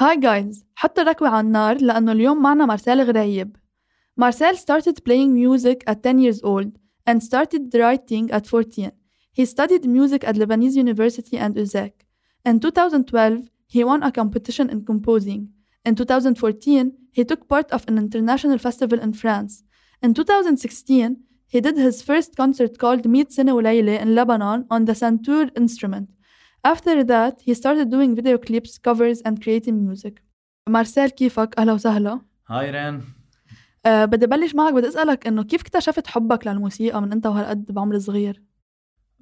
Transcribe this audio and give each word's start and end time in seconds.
هاي 0.00 0.20
جايز 0.20 0.64
حطوا 0.74 1.04
ركوة 1.04 1.28
على 1.28 1.46
النار 1.46 1.82
لأنه 1.82 2.12
اليوم 2.12 2.42
معنا 2.42 2.66
مارسيل 2.66 3.00
غرايب 3.00 3.56
مارسيل 4.16 4.56
started 4.56 4.94
playing 5.04 5.32
music 5.34 5.84
at 5.86 6.02
10 6.02 6.18
years 6.18 6.42
old 6.42 6.78
and 7.06 7.22
started 7.22 7.74
writing 7.74 8.30
at 8.30 8.46
14. 8.46 8.92
He 9.32 9.44
studied 9.44 9.84
music 9.84 10.24
at 10.24 10.36
Lebanese 10.36 10.76
University 10.76 11.36
and 11.36 11.54
UZEK. 11.54 11.92
In 12.44 12.60
2012, 12.60 13.50
he 13.66 13.84
won 13.84 14.02
a 14.02 14.10
competition 14.10 14.70
in 14.70 14.84
composing. 14.84 15.48
In 15.84 15.94
2014, 15.94 16.92
he 17.12 17.24
took 17.24 17.48
part 17.48 17.70
of 17.70 17.84
an 17.86 17.98
international 17.98 18.58
festival 18.58 18.98
in 18.98 19.12
France. 19.12 19.62
In 20.02 20.14
2016, 20.14 21.16
he 21.48 21.60
did 21.60 21.76
his 21.76 22.02
first 22.02 22.36
concert 22.36 22.78
called 22.78 23.06
Meet 23.06 23.32
Sene 23.32 23.48
in 23.48 24.14
Lebanon 24.14 24.66
on 24.70 24.84
the 24.84 24.92
santur 24.92 25.50
instrument. 25.56 26.10
After 26.63 27.03
that, 27.03 27.41
he 27.41 27.53
started 27.53 27.89
doing 27.89 28.15
video 28.15 28.37
clips, 28.37 28.77
covers, 28.77 29.21
and 29.25 29.41
creating 29.43 29.87
music. 29.87 30.21
مارسيل 30.69 31.09
كيفك؟ 31.09 31.55
أهلا 31.59 31.73
وسهلا. 31.73 32.21
Hi 32.47 32.71
رين. 32.71 33.01
أه 33.85 34.05
بدي 34.05 34.27
بلش 34.27 34.55
معك 34.55 34.73
بدي 34.73 34.87
أسألك 34.87 35.27
إنه 35.27 35.43
كيف 35.43 35.61
اكتشفت 35.61 36.07
حبك 36.07 36.47
للموسيقى 36.47 37.01
من 37.01 37.11
أنت 37.11 37.27
وهالقد 37.27 37.71
بعمر 37.71 37.99
صغير؟ 37.99 38.41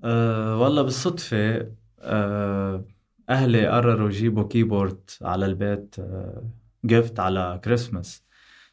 أه 0.04 0.62
والله 0.62 0.82
بالصدفة 0.82 1.68
أه 2.00 2.86
أهلي 3.30 3.68
قرروا 3.68 4.10
يجيبوا 4.10 4.48
keyboard 4.48 5.10
على 5.22 5.46
البيت 5.46 5.96
أه 6.00 6.44
gift 6.86 7.20
على 7.20 7.62
Christmas 7.64 8.24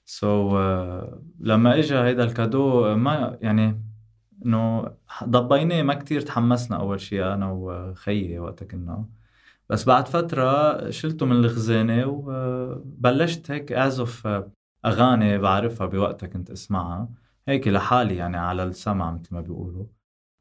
so 0.05 0.50
so, 0.50 0.52
uh, 0.52 1.14
لما 1.41 1.78
اجى 1.78 1.94
هيدا 1.94 2.24
ال 2.24 2.34
cadeau 2.34 2.94
ما 2.94 3.38
يعني 3.41 3.82
إنه 4.47 4.91
ضبيناه 5.25 5.83
ما 5.83 5.94
كتير 5.94 6.20
تحمسنا 6.20 6.77
أول 6.77 7.00
شيء 7.00 7.25
أنا 7.25 7.50
وخيي 7.52 8.39
وقتها 8.39 8.66
كنا 8.66 9.05
بس 9.69 9.84
بعد 9.84 10.08
فترة 10.08 10.91
شلته 10.91 11.27
من 11.27 11.36
الخزانة 11.36 12.06
وبلشت 12.06 13.50
هيك 13.50 13.72
اعزف 13.72 14.42
أغاني 14.84 15.38
بعرفها 15.38 15.86
بوقتها 15.86 16.27
كنت 16.27 16.50
اسمعها. 16.50 17.08
هيك 17.48 17.69
لحالي 17.69 18.16
يعني 18.16 18.36
على 18.36 18.64
السمع 18.64 19.12
مثل 19.12 19.34
ما 19.34 19.41
بيقولوا. 19.41 19.84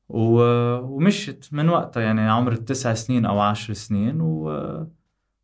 ومشت 0.10 1.50
من 1.52 1.70
وقتها 1.70 2.04
يعني 2.04 2.22
عمر 2.22 2.52
التسع 2.52 2.94
سنين 2.94 3.26
أو 3.26 3.40
عشر 3.40 3.74
سنين 3.74 4.22
و... 4.22 4.44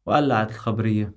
وقلعت 0.05 0.49
الخبرية. 0.51 1.13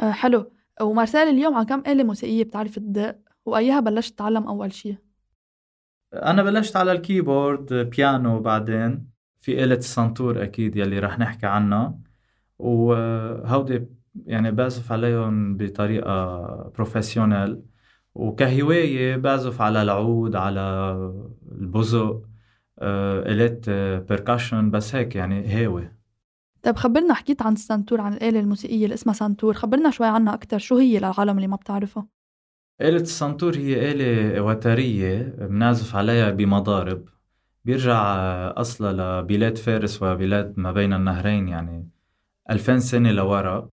آه 0.00 0.10
حلو. 0.10 0.52
ومارسيل 0.80 1.28
اليوم 1.28 1.54
على 1.54 1.66
كم 1.66 1.82
آلة 1.86 2.04
موسيقية 2.04 2.44
بتعرف 2.44 2.74
تدق؟ 2.74 3.18
وأيها 3.46 3.80
بلشت 3.80 4.14
تتعلم 4.14 4.46
أول 4.46 4.72
شيء؟ 4.72 4.96
أنا 6.14 6.42
بلشت 6.42 6.76
على 6.76 6.92
ال 6.92 7.01
keyboard 7.01 7.72
بيانو 7.74 8.40
بعدين 8.40 9.10
في 9.38 9.64
آلة 9.64 9.74
السنتور 9.74 10.42
أكيد 10.42 10.76
يلي 10.76 10.98
رح 10.98 11.18
نحكي 11.18 11.46
عنها 11.46 11.98
وهودي 12.58 13.86
يعني 14.26 14.50
بعزف 14.50 14.92
عليهم 14.92 15.56
بطريقة 15.56 16.36
professionnelle 16.74 17.62
وكهواية 18.14 19.16
بعزف 19.16 19.60
على 19.60 19.82
العود 19.82 20.36
على 20.36 20.60
البزق 21.52 22.22
آه، 22.78 23.22
آلات 23.22 23.70
percussion 24.08 24.70
بس 24.70 24.94
هيك 24.94 25.16
يعني 25.16 25.46
هاوي. 25.46 25.92
طيب 26.62 26.76
خبرنا 26.76 27.14
حكيت 27.14 27.42
عن 27.42 27.52
السنتور 27.52 28.00
عن 28.00 28.12
الآلة 28.12 28.40
الموسيقية 28.40 28.84
اللي 28.84 28.94
اسمها 28.94 29.14
سنتور 29.14 29.54
خبرنا 29.54 29.90
شوي 29.90 30.06
عنها 30.06 30.34
أكتر 30.34 30.58
شو 30.58 30.76
هي 30.76 30.98
للعالم 30.98 31.36
اللي 31.36 31.46
ما 31.46 31.56
بتعرفها؟ 31.56 32.06
آلة 32.80 32.96
السنتور 33.00 33.56
هي 33.56 33.92
آلة 33.92 34.40
وترية 34.40 35.22
بنعزف 35.38 35.96
عليها 35.96 36.30
بمضارب 36.30 37.08
بيرجع 37.64 38.02
أصلها 38.50 39.20
لبلاد 39.22 39.58
فارس 39.58 40.02
وبلاد 40.02 40.54
ما 40.56 40.72
بين 40.72 40.92
النهرين 40.92 41.48
يعني 41.48 41.88
ألفين 42.50 42.80
سنة 42.80 43.12
لورا. 43.12 43.68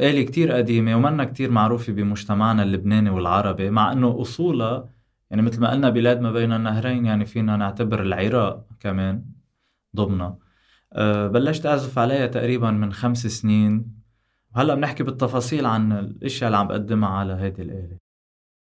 آلة 0.00 0.22
كتير 0.22 0.52
قديمة 0.52 0.96
ومنا 0.96 1.24
كتير 1.24 1.50
معروفة 1.50 1.92
بمجتمعنا 1.92 2.62
اللبناني 2.62 3.10
والعربي 3.10 3.70
مع 3.70 3.92
أنه 3.92 4.20
أصولها 4.20 4.88
يعني 5.30 5.42
مثل 5.42 5.60
ما 5.60 5.70
قلنا 5.70 5.90
بلاد 5.90 6.20
ما 6.20 6.32
بين 6.32 6.52
النهرين 6.52 7.06
يعني 7.06 7.24
فينا 7.26 7.56
نعتبر 7.56 8.02
العراق 8.02 8.66
كمان 8.80 9.24
ضمنها. 9.96 10.38
أه 10.92 11.26
بلشت 11.28 11.66
أعزف 11.66 11.98
عليها 11.98 12.26
تقريبا 12.26 12.70
من 12.70 12.92
خمس 12.92 13.26
سنين. 13.26 14.02
هلأ 14.56 14.74
بنحكي 14.74 15.02
بالتفاصيل 15.04 15.66
عن 15.66 15.92
الأشياء 15.92 16.48
اللي 16.48 16.56
عم 16.58 16.68
بقدمها 16.68 17.08
على 17.08 17.32
هيدي 17.32 17.62
الآلة. 17.62 18.01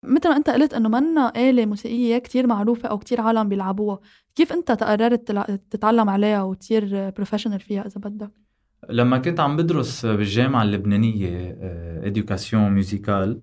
مثل 0.03 0.29
ما 0.29 0.37
انت 0.37 0.49
قلت 0.49 0.73
انه 0.73 0.89
منا 0.89 1.33
آلة 1.35 1.65
موسيقية 1.65 2.17
كتير 2.17 2.47
معروفة 2.47 2.89
أو 2.89 2.97
كتير 2.97 3.21
عالم 3.21 3.49
بيلعبوها. 3.49 3.99
كيف 4.35 4.53
انت 4.53 4.71
تقررت 4.71 5.31
تتعلم 5.69 6.09
عليها 6.09 6.43
وتصير 6.43 7.09
professional 7.09 7.59
فيها 7.59 7.81
إذا 7.85 8.01
بدك؟ 8.01 8.31
لما 8.89 9.17
كنت 9.17 9.39
عم 9.39 9.57
بدرس 9.57 10.05
بالجامعة 10.05 10.63
اللبنانية 10.63 11.57
éducation 12.03 12.71
musicale 12.71 13.41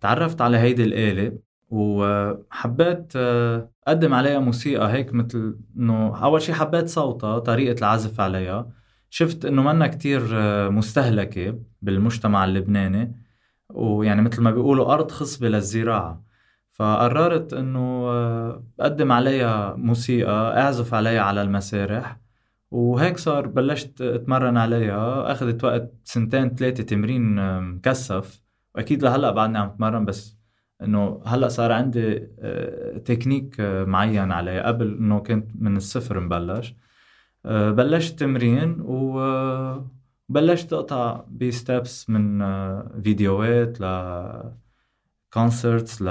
تعرفت 0.00 0.40
على 0.40 0.56
هيدي 0.56 0.84
الآلة 0.84 1.38
وحبيت 1.70 3.12
آه، 3.16 3.70
أقدم 3.86 4.14
عليها 4.14 4.38
موسيقى 4.38 4.92
هيك 4.92 5.14
مثل 5.14 5.58
إنه 5.76 6.24
أول 6.24 6.42
شيء 6.42 6.54
حبيت 6.54 6.88
صوتها 6.88 7.38
طريقة 7.38 7.78
العزف 7.78 8.20
عليها. 8.20 8.70
شفت 9.10 9.44
إنه 9.44 9.62
منا 9.62 9.86
كتير 9.86 10.28
آه، 10.32 10.68
مستهلكة 10.68 11.58
بالمجتمع 11.82 12.44
اللبناني. 12.44 13.27
ويعني 13.74 14.22
مثل 14.22 14.42
ما 14.42 14.50
بيقولوا 14.50 14.92
ارض 14.94 15.10
خصبه 15.10 15.48
للزراعه 15.48 16.28
فقررت 16.78 17.52
إنه 17.52 18.08
آه، 18.08 18.64
أقدم 18.80 19.12
عليها 19.12 19.74
موسيقى 19.76 20.60
أعزف 20.60 20.94
عليها 20.94 21.20
على 21.22 21.42
المسارح. 21.42 22.20
وهيك 22.70 23.18
صار 23.18 23.46
بلشت 23.46 24.00
أتمرن 24.00 24.56
عليها. 24.56 25.32
أخذت 25.32 25.64
وقت 25.64 25.92
سنتين 26.04 26.54
ثلاثة 26.54 26.82
تمرين 26.82 27.60
مكثف. 27.60 28.42
وأكيد 28.74 29.02
لهلأ 29.02 29.30
بعدني 29.30 29.58
عم 29.58 29.68
أتمرن 29.68 30.04
بس 30.04 30.38
إنه 30.82 31.22
هلأ 31.26 31.48
صار 31.48 31.72
عندي 31.72 32.28
آه، 32.40 32.98
تكنيك 32.98 33.60
آه، 33.60 33.84
معين 33.84 34.32
عليه 34.32 34.60
قبل 34.62 34.96
إنه 34.98 35.18
كنت 35.20 35.50
من 35.54 35.76
الصفر 35.76 36.20
مبلش. 36.20 36.74
آه، 37.46 37.70
بلشت 37.70 38.18
تمرين 38.20 38.80
وبلشت 40.28 40.72
اقطع 40.72 41.24
ب 41.30 41.43
steps 41.43 42.10
من 42.10 42.38
فيديوهات 43.02 43.80
ل 43.80 43.84
concerts 45.32 46.02
ل 46.02 46.06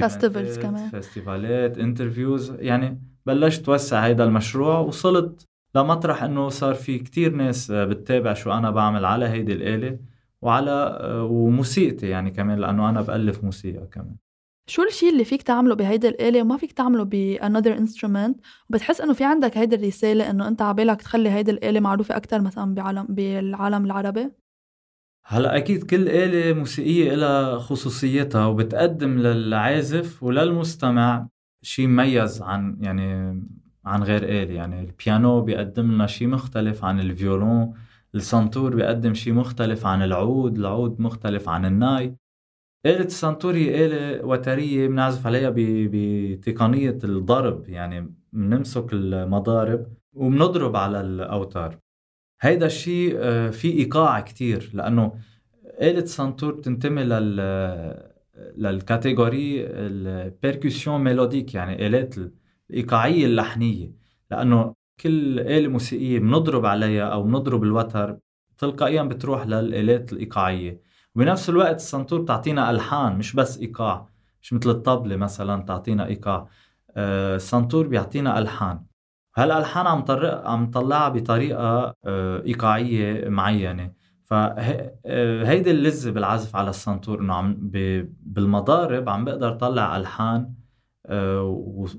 festivals 0.00 0.58
كمان. 0.58 0.90
festival 0.90 1.68
ات 1.68 1.78
interviews 1.78 2.54
يعني 2.58 3.00
بلشت 3.26 3.64
توسع 3.64 4.06
هيدا 4.06 4.24
المشروع. 4.24 4.78
وصلت 4.78 5.46
لمطرح 5.74 6.22
إنه 6.22 6.48
صار 6.48 6.74
في 6.74 6.98
كتير 6.98 7.34
ناس 7.34 7.70
بتتابع 7.70 8.34
شو 8.34 8.52
أنا 8.52 8.70
بعمل 8.70 9.04
على 9.04 9.24
هيدي 9.28 9.52
الآلة 9.52 9.98
وعلى 10.42 10.70
آه، 11.00 11.24
وموسيقتي 11.24 12.08
يعني 12.08 12.30
كمان 12.30 12.58
لأنه 12.58 12.88
أنا 12.90 13.00
بألف 13.00 13.44
موسيقى 13.44 13.86
كمان. 13.86 14.16
شو 14.66 14.82
الشيء 14.82 15.12
اللي 15.12 15.24
فيك 15.24 15.42
تعمله 15.42 15.74
بهيدي 15.74 16.08
الآلة 16.08 16.42
وما 16.42 16.56
فيك 16.56 16.72
تعمله 16.72 17.04
ب 17.04 17.36
another 17.36 17.78
instrument 17.80 18.34
وبتحس 18.70 19.00
إنه 19.00 19.12
في 19.12 19.24
عندك 19.24 19.58
هيدي 19.58 19.76
الرسالة 19.76 20.30
إنه 20.30 20.48
أنت 20.48 20.62
عبالك 20.62 21.02
تخلي 21.02 21.30
هيدي 21.30 21.50
الآلة 21.50 21.80
معروفة 21.80 22.16
أكثر 22.16 22.40
مثلا 22.40 22.74
بعالم 22.74 23.06
بالعالم 23.08 23.84
العربي؟ 23.84 24.30
هلأ 25.26 25.56
أكيد 25.56 25.82
كل 25.82 26.08
آلة 26.08 26.52
موسيقية 26.52 27.14
لها 27.14 27.58
خصوصيتها 27.58 28.46
وبتقدم 28.46 29.18
للعازف 29.18 30.22
وللمستمع 30.22 31.28
شيء 31.62 31.86
مميز 31.86 32.42
عن 32.42 32.78
يعني 32.80 33.40
عن 33.84 34.02
غير 34.02 34.22
آلة. 34.22 34.54
يعني 34.54 34.80
البيانو 34.80 35.40
بيقدم 35.40 35.92
لنا 35.92 36.06
شيء 36.06 36.28
مختلف 36.28 36.84
عن 36.84 37.00
ال 37.00 37.11
violon 37.11 37.74
السنتور 38.14 38.74
بيقدم 38.74 39.14
شيء 39.14 39.32
مختلف 39.32 39.86
عن 39.86 40.02
العود 40.02 40.58
العود 40.58 41.00
مختلف 41.00 41.48
عن 41.48 41.64
الناي. 41.64 42.16
آلة 42.86 43.04
السنتور 43.04 43.54
هي 43.54 43.86
آلة 43.86 44.26
وترية 44.26 44.88
بنعزف 44.88 45.26
عليها 45.26 45.52
بتقنية 45.56 46.98
الضرب 47.04 47.68
يعني 47.68 48.14
بنمسك 48.32 48.92
المضارب 48.92 49.86
وبنضرب 50.12 50.76
على 50.76 51.00
الأوتار. 51.00 51.78
هيدا 52.40 52.66
الشيء 52.66 53.14
آه، 53.18 53.50
في 53.50 53.72
إيقاع 53.72 54.20
كتير 54.20 54.70
لأنه 54.74 55.12
آلة 55.82 55.98
السنتور 56.02 56.54
بتنتمي 56.54 57.04
لل 57.04 57.40
لل 58.56 58.76
catégorie 58.76 59.66
ال 59.66 59.79
percussion 59.79 61.04
mélodique 61.04 61.54
يعني 61.54 61.86
آلات 61.86 62.14
الإيقاعية 62.70 63.26
اللحنية. 63.26 63.92
لأنه 64.30 64.74
كل 65.00 65.40
آلة 65.40 65.68
موسيقية 65.68 66.18
بنضرب 66.18 66.66
عليها 66.66 67.04
أو 67.04 67.22
بنضرب 67.22 67.62
الوتر 67.62 68.18
تلقائيا 68.58 69.02
بتروح 69.02 69.46
للآلات 69.46 70.12
الإيقاعية. 70.12 70.80
وبنفس 71.16 71.48
الوقت 71.48 71.76
السنتور 71.76 72.20
بتعطينا 72.20 72.70
ألحان 72.70 73.16
مش 73.18 73.36
بس 73.36 73.58
إيقاع. 73.58 74.08
مش 74.42 74.52
مثل 74.52 74.70
الطبلة 74.70 75.16
مثلا 75.16 75.62
تعطينا 75.62 76.06
إيقاع. 76.06 76.48
آه، 76.96 77.36
السنتور 77.36 77.86
بيعطينا 77.86 78.38
ألحان. 78.38 78.84
هالألحان 79.36 79.86
عم 79.86 80.00
طرق 80.00 80.46
عم 80.48 80.70
طلعها 80.70 81.08
بطريقة 81.08 81.94
آه، 82.04 82.42
إيقاعية 82.46 83.28
معينة. 83.28 83.92
فهيدي 84.24 85.70
آه، 85.70 85.74
اللذة 85.74 86.10
بالعزف 86.10 86.56
على 86.56 86.70
السنتور 86.70 87.20
إنه 87.20 87.34
عم 87.34 87.54
بالمضارب 88.22 89.08
عم 89.08 89.24
بقدر 89.24 89.52
طلع 89.52 89.96
ألحان 89.96 90.54
آه، 91.06 91.42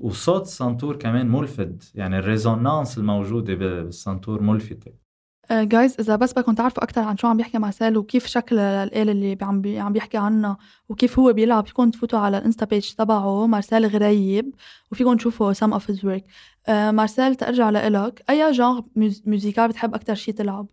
وصوت 0.00 0.42
السنتور 0.42 0.96
كمان 0.96 1.28
ملفت. 1.28 1.92
يعني 1.94 2.18
ال 2.18 2.26
résonance 2.26 2.98
الموجودة 2.98 3.54
بالسنتور 3.54 4.42
ملفتة. 4.42 5.05
guys 5.50 5.94
uh, 5.94 6.00
إذا 6.00 6.16
بس 6.16 6.32
بدكم 6.32 6.54
تعرفوا 6.54 6.82
أكثر 6.82 7.00
عن 7.00 7.16
شو 7.16 7.26
عم 7.26 7.36
بيحكي 7.36 7.58
مارسيل 7.58 7.96
وكيف 7.96 8.26
شكل 8.26 8.58
الآلة 8.58 9.12
اللي 9.12 9.38
عم 9.42 9.60
بي 9.60 9.78
عم 9.78 9.92
بيحكي 9.92 10.18
عنها 10.18 10.56
وكيف 10.88 11.18
هو 11.18 11.32
بيلعب 11.32 11.66
فيكم 11.66 11.90
تفوتوا 11.90 12.18
على 12.18 12.38
ال 12.38 12.43
Insta 12.43 12.66
page 12.66 12.92
تبعه 12.92 13.46
مارسيل 13.46 13.86
غريّب 13.86 14.54
وفيكم 14.92 15.16
تشوفوا 15.16 15.52
some 15.52 15.72
of 15.72 15.90
his 15.90 16.04
work 16.04 16.24
مارسيل 16.68 17.34
ترجع 17.34 17.70
لإلك 17.70 18.24
أي 18.30 18.52
genre 18.52 18.84
musical 19.26 19.68
بتحب 19.68 19.94
أكثر 19.94 20.14
شيء 20.14 20.34
تلعب؟ 20.34 20.66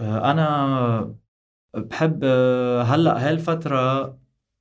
آه، 0.00 0.30
أنا 0.30 1.14
بحب 1.74 2.20
آه، 2.24 2.82
هلأ 2.82 3.28
هالفترة 3.28 4.18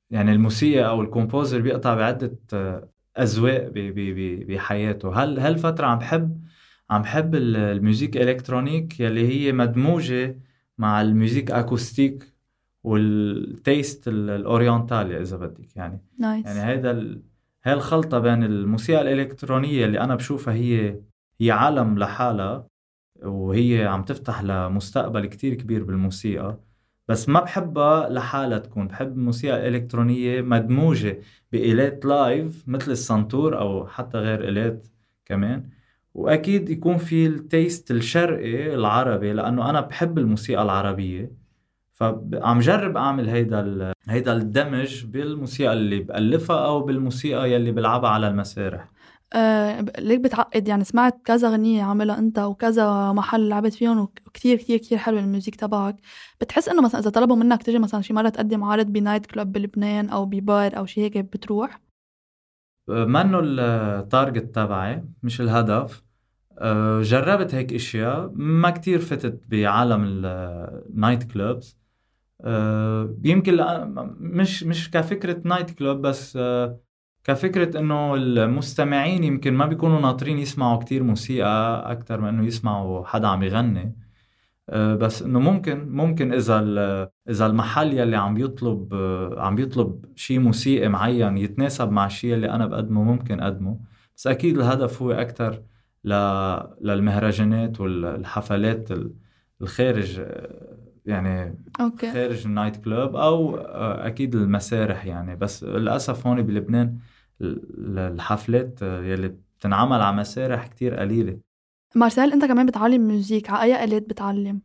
يعني 0.10 0.32
الموسيقى 0.32 0.90
أو 0.90 1.02
ال 1.02 1.08
composer 1.08 1.62
بيقطع 1.62 1.96
بعدة 1.96 2.40
آه، 2.54 2.90
أذواق 3.20 3.72
بحياته. 4.48 5.24
هل 5.24 5.40
هالفترة 5.40 5.88
عم 5.88 6.00
بحب 6.00 6.42
عم 6.90 7.02
بحب 7.02 7.36
ال 7.36 7.46
musique 7.46 8.18
électronique 8.18 9.00
يلي 9.00 9.28
هي 9.28 9.52
مدموجة 9.52 10.40
مع 10.78 11.02
ال 11.02 11.08
musique 11.08 11.52
acoustique 11.52 12.34
وال 12.84 13.19
taste 13.19 14.08
ال 14.08 14.20
oriental 14.20 15.22
إذا 15.22 15.38
بدك 15.38 15.76
يعني. 15.76 16.02
nice. 16.20 16.46
يعني 16.46 16.62
هيدا 16.62 16.92
ال... 16.92 17.22
هاي 17.64 17.74
الخلطه 17.74 18.20
بين 18.20 18.44
الموسيقى 18.44 19.02
الإلكترونية 19.02 19.86
اللي 19.86 20.00
أنا 20.00 20.16
بشوفها 20.16 20.54
هي 20.54 21.00
هي 21.42 21.52
عالم 21.52 22.00
لحالها 22.00 22.68
وهي 23.24 23.86
عم 23.86 24.04
تفتح 24.04 24.44
لمستقبل 24.44 25.26
كتير 25.26 25.54
كبير 25.54 25.84
بالموسيقى 25.84 26.60
بس 27.08 27.30
ما 27.30 27.40
بحبها 27.40 28.10
لحالها 28.10 28.58
تكون. 28.58 28.88
بحب 28.88 29.18
الموسيقى 29.18 29.68
الإلكترونية 29.68 30.42
مدموجة 30.42 31.20
بآلات 31.52 32.06
live 32.06 32.64
مثل 32.68 32.92
السنتور 32.92 33.60
أو 33.60 33.88
حتى 33.88 34.18
غير 34.18 34.50
آلات 34.50 34.88
كمان. 35.26 35.70
وأكيد 36.14 36.70
يكون 36.70 36.98
في 36.98 37.26
ال 37.26 37.37
taste 37.37 37.92
الشرقي 37.92 38.76
العربي 38.76 39.34
لأنه 39.34 39.70
أنا 39.70 39.82
بحب 39.82 40.18
الموسيقى 40.18 40.62
العربية. 40.62 41.32
فعم 41.94 42.60
جرب 42.60 42.98
أعمل 42.98 43.30
هيدا 43.30 43.94
هيدا 44.10 44.34
الدمج 44.34 45.06
بالموسيقى 45.06 45.74
اللي 45.74 46.00
بألفها 46.00 46.66
أو 46.66 46.82
بالموسيقى 46.82 47.52
يلي 47.52 47.72
بلعبها 47.72 48.10
على 48.10 48.28
المسارح. 48.28 48.90
آه 49.34 49.86
ليك 50.00 50.20
بتعقد 50.20 50.68
يعني 50.68 50.84
سمعت 50.84 51.22
كذا 51.26 51.50
غنية 51.50 51.84
عاملها 51.84 52.20
أنت 52.20 52.40
وكذا 52.40 53.12
محل 53.12 53.50
لعبت 53.50 53.74
فيهم 53.74 54.00
وكتير 54.00 54.58
كتير 54.58 54.78
كتير 54.78 54.98
حلو 54.98 55.20
ال 55.20 55.26
music 55.26 55.56
تبعك. 55.56 55.96
بتحس 56.42 56.70
إنه 56.70 56.82
مثلا 56.82 57.02
إذا 57.02 57.10
طلبوا 57.10 57.36
منك 57.36 57.64
تجي 57.64 57.80
مثلا 57.80 58.02
شي 58.02 58.14
مرة 58.14 58.30
تقدم 58.30 58.64
عرض 58.64 58.86
ب 58.86 59.26
nightclub 59.26 59.52
بلبنان 59.52 60.10
أو 60.10 60.26
ببار 60.26 60.78
أو 60.78 60.86
شي 60.86 61.02
هيك 61.02 61.18
بتروح؟ 61.18 61.89
آه، 62.90 63.06
منه 63.06 63.40
ال 63.44 63.60
target 63.60 64.56
تبعي؟ 64.56 65.04
مش 65.24 65.42
الهدف. 65.42 66.04
آه، 66.58 67.02
جربت 67.02 67.56
هيك 67.56 67.74
إشياء. 67.74 68.32
ما 68.36 68.70
كتير 68.70 69.00
فتت 69.00 69.42
بعالم 69.48 70.04
ال 70.06 71.32
nightclubs 71.32 71.78
آه، 72.42 73.16
يمكن 73.24 73.58
مش 74.20 74.64
مش 74.64 74.92
كفكرة 74.92 75.42
nightclub 75.46 76.02
بس 76.02 76.40
كفكرة 77.24 77.80
إنه 77.80 78.16
المستمعين 78.16 79.24
يمكن 79.24 79.54
ما 79.54 79.66
بيكونوا 79.66 80.02
ناطرين 80.02 80.40
يسمعوا 80.40 80.80
كتير 80.80 81.04
موسيقى 81.04 81.84
أكثر 81.92 82.22
من 82.22 82.28
إنه 82.28 82.46
يسمعوا 82.46 83.06
حدا 83.06 83.28
عم 83.28 83.44
يغني. 83.44 83.82
أه، 83.82 84.09
بس 84.74 85.22
إنه 85.22 85.40
ممكن 85.40 85.90
ممكن 85.90 86.34
إذا 86.34 86.60
إذا 87.30 87.46
المحل 87.46 87.94
يلي 87.94 88.16
عم 88.16 88.38
يطلب 88.38 88.94
عم 89.38 89.58
يطلب 89.58 90.06
شيء 90.16 90.40
موسيقي 90.40 90.88
معين 90.88 91.38
يتناسب 91.38 91.92
مع 91.92 92.06
الشيء 92.06 92.34
اللي 92.34 92.50
أنا 92.50 92.66
بقدمه 92.66 93.04
ممكن 93.04 93.40
أقدمه. 93.40 93.80
بس 94.18 94.28
أكيد 94.28 94.58
الهدف 94.58 95.02
هو 95.02 95.12
أكثر 95.12 95.62
للمهرجانات 96.82 97.80
والحفلات 97.82 98.90
الخارج 99.62 100.22
يعني 101.06 101.58
okay. 101.80 102.12
خارج 102.12 102.46
ال 102.46 102.76
nightclub 102.78 103.16
أو 103.16 103.58
أكيد 103.58 104.36
المسارح 104.36 105.06
يعني. 105.06 105.36
بس 105.36 105.64
للأسف 105.64 106.28
هون 106.28 106.42
بلبنان 106.42 106.98
الحفلات 107.42 108.82
يلي 108.82 109.36
بتنعمل 109.60 110.02
على 110.02 110.18
مسارح 110.18 110.68
كتير 110.68 110.96
قليلة. 110.96 111.38
مارسيل 111.96 112.32
انت 112.32 112.46
كمان 112.46 112.66
بتعلم 112.66 113.08
music 113.08 113.50
على 113.50 113.64
أي 113.64 113.84
آلات 113.84 114.10
بتعلم؟ 114.10 114.62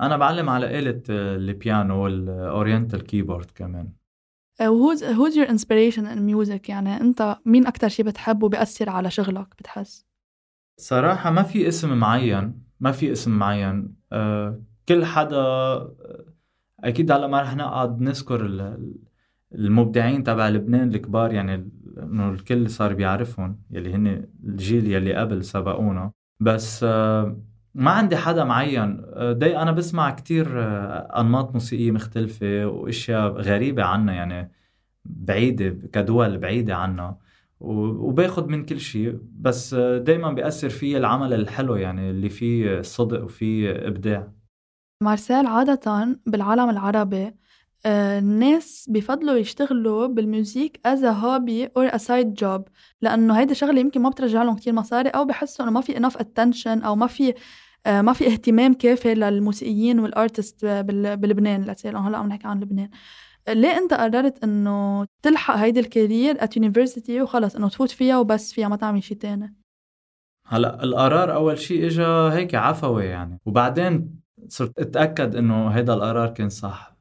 أنا 0.00 0.16
بعلم 0.16 0.48
على 0.48 0.78
آلة 0.78 1.02
البيانو 1.10 2.04
وال 2.04 2.24
oriental 2.24 3.02
keyboard 3.04 3.50
كمان. 3.54 3.92
و 4.60 4.67
who's 4.67 5.04
who's 5.04 5.36
your 5.36 5.48
inspiration 5.48 6.06
in 6.06 6.22
music 6.26 6.68
يعني 6.68 7.00
أنت 7.00 7.36
مين 7.44 7.66
أكثر 7.66 7.88
شيء 7.88 8.04
بتحبه 8.06 8.48
بيأثر 8.48 8.90
على 8.90 9.10
شغلك؟ 9.10 9.46
بتحس؟ 9.58 10.06
صراحة 10.76 11.30
ما 11.30 11.42
في 11.42 11.68
اسم 11.68 11.96
معين 11.96 12.62
ما 12.80 12.92
في 12.92 13.12
اسم 13.12 13.38
معين. 13.38 13.94
أه 14.12 14.62
كل 14.88 15.04
حدا 15.04 15.44
أكيد 16.80 17.12
هلا 17.12 17.26
ما 17.26 17.42
رح 17.42 17.56
نقعد 17.56 18.00
نذكر 18.00 18.76
المبدعين 19.54 20.22
تبع 20.22 20.48
لبنان 20.48 20.88
الكبار 20.88 21.32
يعني 21.32 21.70
إنه 21.98 22.30
الكل 22.30 22.70
صار 22.70 22.94
بيعرفهم 22.94 23.62
يلي 23.70 23.94
هن 23.94 24.26
الجيل 24.44 24.92
يلي 24.92 25.14
قبل 25.14 25.44
سبقونا. 25.44 26.12
بس 26.42 26.84
آه، 26.84 27.36
ما 27.74 27.90
عندي 27.90 28.16
حدا 28.16 28.44
معين. 28.44 29.02
آه، 29.04 29.32
داي 29.32 29.56
أنا 29.62 29.72
بسمع 29.72 30.10
كتير 30.10 30.62
آه، 30.62 31.20
أنماط 31.20 31.52
موسيقية 31.54 31.90
مختلفة 31.90 32.66
وأشياء 32.66 33.28
غريبة 33.32 33.84
عنا 33.84 34.12
يعني 34.12 34.52
بعيدة 35.04 35.88
كدول 35.92 36.38
بعيدة 36.38 36.76
عنا 36.76 37.16
وباخد 37.60 38.48
من 38.48 38.64
كل 38.64 38.80
شيء 38.80 39.18
بس 39.32 39.74
دايما 39.74 40.32
بيأثر 40.32 40.68
فيه 40.68 40.96
العمل 40.98 41.32
الحلو 41.32 41.76
يعني 41.76 42.10
اللي 42.10 42.28
فيه 42.28 42.82
صدق 42.82 43.24
وفيه 43.24 43.70
إبداع. 43.70 44.32
مارسيل 45.02 45.46
عادة 45.46 46.16
بالعالم 46.26 46.70
العربي 46.70 47.34
الناس 47.86 48.86
بفضلوا 48.88 49.36
يشتغلوا 49.36 50.06
بالميوزيك 50.06 50.80
a 50.86 50.90
hobby 50.90 51.68
or 51.78 51.94
a 51.94 51.98
side 51.98 52.44
job 52.44 52.62
لأنه 53.02 53.38
هيدي 53.38 53.54
شغلة 53.54 53.80
يمكن 53.80 54.02
ما 54.02 54.08
بترجع 54.08 54.42
لهم 54.42 54.56
كتير 54.56 54.72
مصاري 54.72 55.08
أو 55.08 55.24
بحسوا 55.24 55.64
إنه 55.64 55.72
ما 55.72 55.80
في 55.80 55.94
enough 55.94 56.16
attention 56.16 56.84
أو 56.84 56.96
ما 56.96 57.06
في 57.06 57.34
آه، 57.86 58.02
ما 58.02 58.12
في 58.12 58.26
اهتمام 58.26 58.74
كافي 58.74 59.14
للموسيقيين 59.14 60.00
وال 60.00 60.14
artists 60.14 60.64
بلبنان 60.64 61.62
let's 61.62 61.78
say 61.78 61.88
هلأ 61.88 62.18
عم 62.18 62.28
نحكي 62.28 62.48
عن 62.48 62.60
لبنان. 62.60 62.90
ليه 63.48 63.78
أنت 63.78 63.94
قررت 63.94 64.44
إنه 64.44 65.06
تلحق 65.22 65.54
هيدي 65.54 65.80
ال 65.80 65.89
career 65.89 66.44
at 66.44 66.56
university 66.56 67.22
وخلص 67.22 67.56
إنه 67.56 67.68
تفوت 67.68 67.90
فيها 67.90 68.18
وبس 68.18 68.52
فيها 68.52 68.68
ما 68.68 68.76
تعمل 68.76 69.02
شيء 69.02 69.16
تاني؟ 69.16 69.56
هلأ 70.46 70.82
القرار 70.84 71.34
أول 71.34 71.58
شيء 71.58 71.86
اجى 71.86 72.36
هيك 72.36 72.54
عفوي 72.54 73.04
يعني. 73.04 73.40
وبعدين 73.46 74.20
صرت 74.48 74.78
أتأكد 74.78 75.36
إنه 75.36 75.68
هيدا 75.68 75.94
القرار 75.94 76.28
كان 76.28 76.48
صح. 76.48 76.91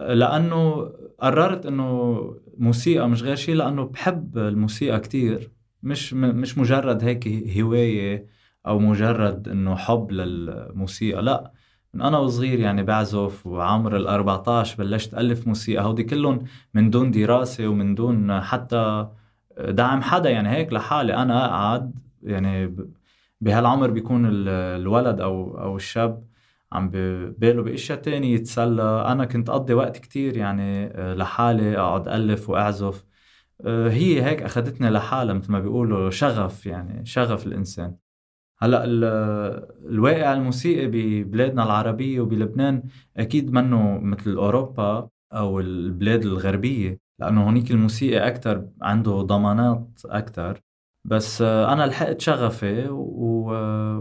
لأنه 0.00 0.92
قررت 1.20 1.66
إنه 1.66 2.20
موسيقى 2.58 3.08
مش 3.08 3.22
غير 3.22 3.36
شيء 3.36 3.54
لأنه 3.54 3.84
بحب 3.84 4.38
الموسيقى 4.38 5.00
كتير. 5.00 5.50
مش 5.82 6.14
مش 6.14 6.58
مجرد 6.58 7.04
هيك 7.04 7.28
هواية 7.58 8.26
أو 8.66 8.78
مجرد 8.78 9.48
إنه 9.48 9.76
حب 9.76 10.12
للموسيقى 10.12 11.22
لأ. 11.22 11.52
من 11.94 12.02
أنا 12.02 12.18
وصغير 12.18 12.60
يعني 12.60 12.82
بعزف 12.82 13.46
وعمر 13.46 13.96
ال 13.96 14.06
14 14.06 14.78
بلشت 14.78 15.14
ألف 15.14 15.46
موسيقى. 15.46 15.84
هودي 15.84 16.04
كلهم 16.04 16.44
من 16.74 16.90
دون 16.90 17.10
دراسة 17.10 17.68
ومن 17.68 17.94
دون 17.94 18.40
حتى 18.40 19.08
دعم 19.68 20.02
حدا 20.02 20.30
يعني 20.30 20.48
هيك 20.50 20.72
لحالي. 20.72 21.14
أنا 21.14 21.44
اقعد 21.46 21.94
يعني 22.22 22.76
بهالعمر 23.40 23.90
بيكون 23.90 24.26
الولد 24.46 25.20
أو 25.20 25.58
أو 25.60 25.76
الشاب 25.76 26.27
عم 26.72 26.90
بباله 26.90 27.62
باشياء 27.62 27.98
تانية 27.98 28.34
يتسلى. 28.34 28.82
أنا 29.12 29.24
كنت 29.24 29.50
أقضي 29.50 29.74
وقت 29.74 29.96
كتير 29.98 30.36
يعني 30.36 30.86
آه، 30.86 31.14
لحالي 31.14 31.78
أقعد 31.78 32.08
ألف 32.08 32.50
وأعزف. 32.50 33.04
آه، 33.66 33.88
هي 33.90 34.22
هيك 34.24 34.42
أخذتني 34.42 34.90
لحالها 34.90 35.34
مثل 35.34 35.52
ما 35.52 35.60
بيقولوا 35.60 36.10
شغف 36.10 36.66
يعني 36.66 37.06
شغف 37.06 37.46
الإنسان. 37.46 37.96
هلأ 38.62 38.84
الواقع 39.90 40.32
الموسيقي 40.32 40.86
ببلادنا 40.86 41.62
العربية 41.64 42.20
وبلبنان 42.20 42.82
أكيد 43.16 43.52
منه 43.52 43.98
مثل 43.98 44.34
أوروبا 44.34 45.08
أو 45.32 45.60
البلاد 45.60 46.22
الغربية 46.24 47.00
لأنه 47.18 47.44
هونيك 47.46 47.70
الموسيقى 47.70 48.28
أكثر 48.28 48.68
عنده 48.82 49.12
ضمانات 49.22 50.00
أكثر 50.04 50.60
بس 51.04 51.42
آه، 51.42 51.72
أنا 51.72 51.86
لحقت 51.86 52.20
شغفي 52.20 52.88
و... 52.88 52.98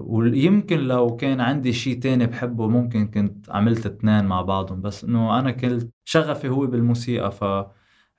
ويمكن 0.07 0.79
لو 0.79 1.15
كان 1.15 1.41
عندي 1.41 1.73
شيء 1.73 1.99
تاني 1.99 2.25
بحبه 2.27 2.67
ممكن 2.67 3.07
كنت 3.07 3.49
عملت 3.49 3.85
اثنين 3.85 4.25
مع 4.25 4.41
بعضهم 4.41 4.81
بس 4.81 5.03
إنه 5.03 5.39
أنا 5.39 5.51
كنت 5.51 5.91
شغفي 6.05 6.49
هو 6.49 6.67
بالموسيقى 6.67 7.31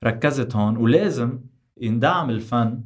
فركزت 0.03 0.55
هون. 0.55 0.77
ولازم 0.77 1.39
يندعم 1.81 2.29
الفن 2.29 2.83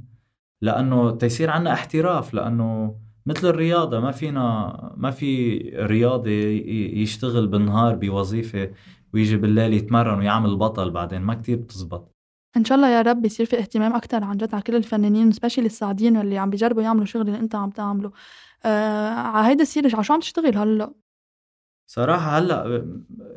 لأنه 0.62 1.12
تيصير 1.12 1.50
عنا 1.50 1.74
احتراف 1.74 2.34
لأنه 2.34 3.00
مثل 3.26 3.48
الرياضة 3.48 4.00
ما 4.00 4.12
فينا 4.12 4.94
ما 4.98 5.12
في 5.12 5.58
رياضي 5.76 6.58
يشتغل 7.02 7.48
بالنهار 7.48 7.96
بوظيفة 7.96 8.72
ويجي 9.14 9.38
بالليل 9.38 9.74
يتمرن 9.74 10.20
ويعمل 10.20 10.56
بطل 10.56 10.92
بعدين 10.92 11.22
ما 11.22 11.34
كتير 11.34 11.58
بتزبط. 11.58 12.13
إن 12.58 12.66
شاء 12.66 12.76
الله 12.76 12.90
يا 12.90 13.02
رب 13.02 13.26
يصير 13.26 13.46
في 13.46 13.60
اهتمام 13.60 13.96
أكثر 13.96 14.24
عن 14.24 14.38
جد 14.38 14.54
على 14.54 14.64
كل 14.64 14.76
الفنانين 14.76 15.32
سبيشلي 15.32 15.66
الصاعدين 15.66 16.18
اللي 16.18 16.38
عم 16.38 16.50
بيجربوا 16.50 16.82
يعملوا 16.84 17.06
شغل 17.06 17.28
اللي 17.28 17.40
أنت 17.40 17.56
عم 17.56 17.70
تعمله. 17.70 18.12
آه 18.66 19.10
على 19.10 19.48
هيدا 19.48 19.62
السيرة 19.62 19.96
على 19.96 20.04
شو 20.04 20.14
عم 20.14 20.20
تشتغل 20.20 20.58
هلأ؟ 20.58 20.94
صراحة 21.88 22.38
هلأ 22.38 22.86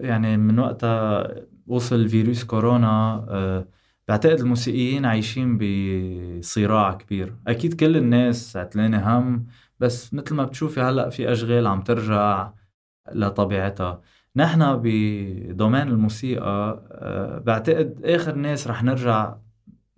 يعني 0.01 0.37
من 0.37 0.59
وقتها 0.59 1.29
وصل 1.67 2.09
فيروس 2.09 2.45
كورونا 2.45 3.27
آه 3.29 3.69
بعتقد 4.09 4.41
الموسيقيين 4.41 5.05
عايشين 5.05 5.59
بصراع 5.59 6.93
كبير. 6.93 7.37
أكيد 7.47 7.75
كل 7.75 7.97
الناس 7.97 8.57
عتلانة 8.57 9.19
هم 9.19 9.47
بس 9.81 10.15
مثل 10.15 10.35
ما 10.35 10.45
بتشوفي 10.45 10.81
هلأ 10.81 11.11
في 11.11 11.33
أشغال 11.33 11.67
عم 11.67 11.83
ترجع 11.83 12.53
لطبيعتها. 13.13 14.01
نحن 14.37 14.81
بدومين 14.83 15.89
الموسيقى 15.89 16.83
آه، 16.93 17.39
بعتقد 17.39 18.01
آخر 18.05 18.35
ناس 18.35 18.69
رح 18.69 18.83
نرجع 18.83 19.35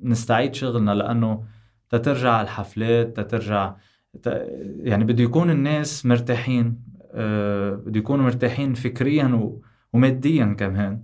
نستعيد 0.00 0.54
شغلنا 0.54 0.90
لأنه 0.90 1.44
تترجع 1.90 2.40
الحفلات 2.40 3.16
تترجع 3.16 3.74
يعني 4.78 5.04
بده 5.04 5.24
يكون 5.24 5.50
الناس 5.50 6.06
مرتاحين 6.06 6.82
آه، 7.12 7.74
بده 7.74 7.98
يكونوا 7.98 8.24
مرتاحين 8.24 8.74
فكريا 8.74 9.58
وماديا 9.92 10.56
كمان. 10.58 11.02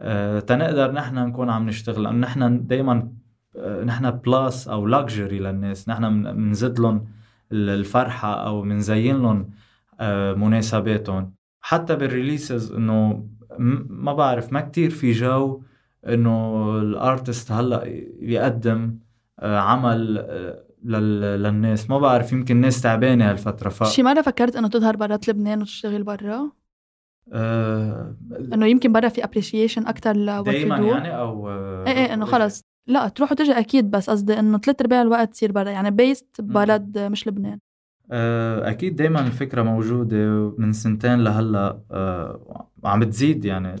آه، 0.00 0.40
تنقدر 0.40 0.92
نحن 0.92 1.14
نكون 1.14 1.50
عم 1.50 1.66
نشتغل 1.66 2.02
لأنه 2.02 2.18
نحن 2.18 2.66
دائما 2.66 3.12
نحن 3.84 4.10
plus 4.10 4.68
أو 4.68 4.86
luxury 4.86 5.38
للناس. 5.38 5.88
نحن 5.88 6.22
بنزيد 6.22 6.80
لهم 6.80 7.06
الفرحة 7.52 8.46
أو 8.46 8.62
بنزين 8.62 9.22
لهم 9.22 9.50
مناسباتهم. 10.40 11.41
حتى 11.62 11.96
بال 11.96 12.11
releases 12.11 12.72
إنه 12.72 13.26
ما 13.88 14.12
بعرف 14.12 14.52
ما 14.52 14.60
كتير 14.60 14.90
في 14.90 15.12
جو 15.12 15.62
إنه 16.08 16.64
ال 16.78 16.89
artist 16.89 17.52
هلأ 17.52 17.82
يقدم 18.20 18.98
آه، 19.40 19.58
عمل 19.58 20.18
آه، 20.18 20.64
للناس. 20.84 21.90
ما 21.90 21.98
بعرف 21.98 22.32
يمكن 22.32 22.56
الناس 22.56 22.80
تعبانة 22.80 23.30
هالفترة 23.30 23.68
ف 23.68 23.84
شي 23.84 24.02
مرة 24.02 24.22
فكرت 24.22 24.56
إنه 24.56 24.68
تظهر 24.68 24.96
برات 24.96 25.28
لبنان 25.28 25.62
وتشتغل 25.62 26.02
برا؟ 26.02 26.50
أه... 27.32 28.16
إنه 28.52 28.66
يمكن 28.66 28.92
برا 28.92 29.08
في 29.08 29.24
appreciation 29.24 29.86
أكثر 29.86 30.16
لوقت 30.16 30.44
دائما 30.48 30.76
يعني 30.78 31.16
أو 31.18 31.50
إيه 31.50 31.92
إيه 31.92 32.14
إنه 32.14 32.24
خلص. 32.24 32.64
لا 32.86 33.08
تروح 33.08 33.32
وتجي 33.32 33.52
أكيد 33.52 33.90
بس 33.90 34.10
قصدي 34.10 34.38
إنه 34.38 34.58
ثلاث 34.58 34.80
ارباع 34.80 35.02
الوقت 35.02 35.32
تصير 35.32 35.52
برا 35.52 35.70
يعني 35.70 35.90
based 35.90 36.40
بلد 36.40 36.98
مش 36.98 37.28
لبنان. 37.28 37.58
أكيد 38.12 38.96
دائما 38.96 39.20
الفكرة 39.20 39.62
موجودة 39.62 40.54
من 40.58 40.72
سنتين 40.72 41.24
لهلأ 41.24 41.80
آه، 41.90 42.68
عم 42.84 43.00
بتزيد 43.00 43.44
يعني 43.44 43.74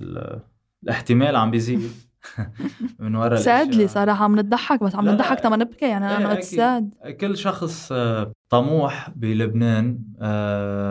الاحتمال 0.82 1.36
عم 1.36 1.50
بيزيد 1.50 1.80
من 3.00 3.14
وراء 3.14 3.40
سادلي 3.40 3.88
صراحة 3.88 4.24
عم 4.24 4.38
نضحك 4.38 4.84
بس 4.84 4.94
عم 4.94 5.08
نضحك 5.08 5.40
تما 5.40 5.56
نبكي 5.56 5.84
يعني 5.88 6.16
أنا 6.16 6.40
ساد. 6.40 6.90
كل 7.20 7.36
شخص 7.36 7.92
آه، 7.92 8.32
طموح 8.48 9.10
بلبنان 9.16 9.98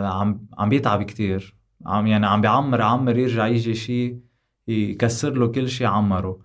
عم 0.04 0.46
عم 0.58 0.68
بيتعب 0.68 1.02
كتير. 1.02 1.56
عم 1.86 2.06
يعني 2.06 2.26
عم 2.26 2.40
بيعمر 2.40 2.82
عمر 2.82 3.18
يرجع 3.18 3.46
يجي 3.46 3.74
شيء 3.74 4.18
يكسر 4.68 5.32
له 5.32 5.46
كل 5.46 5.68
شيء 5.68 5.86
عمره. 5.86 6.38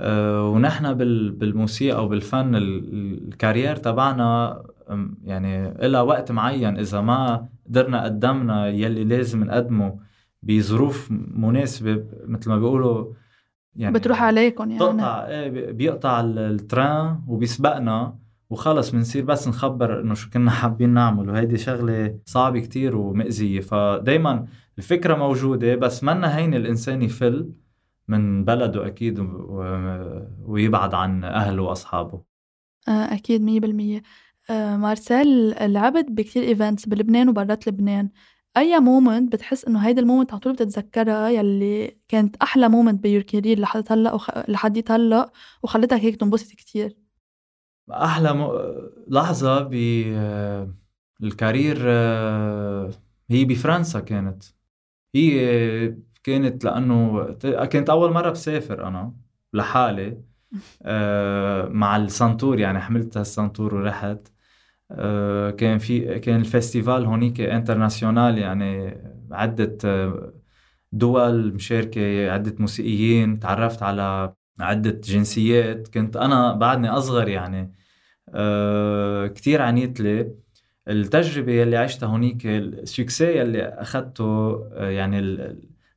ونحن 0.00 0.94
بالموسيقى 0.94 2.04
وبالفن 2.04 2.54
الكارير 2.54 3.76
تبعنا 3.76 4.62
يعني 5.24 5.68
إلى 5.86 6.00
وقت 6.00 6.32
معين 6.32 6.78
إذا 6.78 7.00
ما 7.00 7.48
قدرنا 7.66 8.04
قدمنا 8.04 8.68
يلي 8.68 9.04
لازم 9.04 9.44
نقدمه 9.44 9.98
بظروف 10.42 11.08
مناسبة 11.34 12.04
مثل 12.26 12.50
ما 12.50 12.58
بيقولوا 12.58 13.12
يعني 13.76 13.94
بتروح 13.94 14.22
عليكم 14.22 14.70
يعني. 14.70 14.78
بيقطع 14.78 15.26
آه 15.26 15.72
بيقطع 15.72 16.20
التران 16.20 17.20
وبيسبقنا 17.28 18.18
وخلص 18.50 18.90
بنصير 18.90 19.24
بس 19.24 19.48
نخبر 19.48 20.00
إنه 20.00 20.14
شو 20.14 20.30
كنا 20.30 20.50
حابين 20.50 20.90
نعمل. 20.90 21.30
وهيدي 21.30 21.58
شغلة 21.58 22.18
صعبة 22.24 22.60
كتير 22.60 22.96
ومؤذية. 22.96 23.60
فدايما 23.60 24.46
الفكرة 24.78 25.14
موجودة 25.14 25.74
بس 25.74 26.04
منا 26.04 26.36
هين 26.38 26.54
الإنسان 26.54 27.02
يفل 27.02 27.52
من 28.08 28.44
بلده 28.44 28.86
أكيد 28.86 29.18
ويبعد 30.46 30.94
عن 30.94 31.24
أهله 31.24 31.62
وأصحابه. 31.62 32.22
آه، 32.88 33.14
أكيد 33.14 33.42
مية 33.42 33.60
بالمية. 33.60 33.98
آه، 33.98 34.02
مارسيل 34.50 35.50
لعبت 35.72 36.06
بكتير 36.10 36.42
events 36.42 36.86
بلبنان 36.88 37.28
وبرات 37.28 37.68
لبنان. 37.68 38.10
أي 38.56 38.80
moment 38.80 39.32
بتحس 39.32 39.64
إنه 39.64 39.78
هيدي 39.86 40.00
الـ 40.00 40.04
moment 40.04 40.30
على 40.32 40.40
طول 40.40 40.52
بتتذكرها 40.52 41.28
يلي 41.28 41.98
كانت 42.08 42.36
أحلى 42.36 42.68
moment 42.68 43.02
بيور 43.02 43.22
career 43.22 43.58
لحد 43.60 43.84
هلأ 43.92 44.14
وخ... 44.14 44.30
لحديت 44.48 44.90
هلأ 44.90 45.32
وخلتك 45.62 45.92
هيك 45.92 46.16
تنبسط 46.16 46.50
كتير. 46.52 46.96
أحلى 47.90 48.32
م... 48.34 48.48
لحظة 49.08 49.62
بال 51.20 51.34
career 51.34 51.78
آه، 51.86 52.90
هي 53.30 53.44
بفرنسا 53.44 54.00
كانت. 54.00 54.44
هي 55.14 55.96
كانت 56.22 56.64
لأنه 56.64 57.24
كانت 57.66 57.90
أول 57.90 58.12
مرة 58.12 58.30
بسافر 58.30 58.88
أنا 58.88 59.14
لحالي 59.52 60.22
آه، 60.82 61.68
مع 61.68 61.96
السنتور 61.96 62.58
يعني 62.60 62.80
حملت 62.80 63.16
السنتور 63.16 63.74
ورحت. 63.74 64.28
آه، 64.28 64.33
كان 65.58 65.78
في 65.78 66.18
كان 66.18 66.44
ال 66.44 66.49
festival 66.49 66.88
هونيك 66.88 67.40
international 67.40 68.38
يعني 68.38 68.98
عدة 69.30 69.78
آه، 69.84 70.32
دول 70.92 71.54
مشاركة 71.54 72.30
عدة 72.30 72.54
موسيقيين 72.58 73.38
تعرفت 73.40 73.82
على 73.82 74.34
عدة 74.60 75.00
جنسيات. 75.04 75.88
كنت 75.88 76.16
أنا 76.16 76.52
بعدني 76.52 76.88
أصغر 76.88 77.28
يعني. 77.28 77.72
أه 78.34 79.26
كتير 79.26 79.62
عنيت 79.62 80.00
لي 80.00 80.34
التجربة 80.88 81.52
يلي 81.52 81.76
عشتها 81.76 82.06
هونيك 82.06 82.46
الـ 82.46 82.59
succès 82.59 83.38
يلي 83.38 83.62
أخذته 83.64 84.58
يعني 84.74 85.18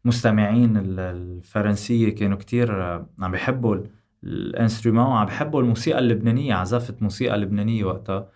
المستمعين 0.06 0.77
الفرنسية 1.00 2.15
كانوا 2.15 2.38
كتير 2.38 2.72
عم 3.20 3.32
بيحبوا 3.32 3.77
ال 4.24 4.31
instrument 4.31 5.04
وعم 5.06 5.25
بحبوا 5.25 5.62
الموسيقى 5.62 6.00
اللبنانية 6.00 6.53
عزفت 6.56 7.01
موسيقى 7.01 7.38
لبنانية 7.38 7.84
وقتها. 7.86 8.29